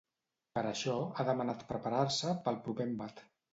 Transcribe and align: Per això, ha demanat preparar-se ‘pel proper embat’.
Per 0.55 0.63
això, 0.69 0.95
ha 1.17 1.27
demanat 1.29 1.63
preparar-se 1.73 2.35
‘pel 2.49 2.61
proper 2.67 2.91
embat’. 2.91 3.25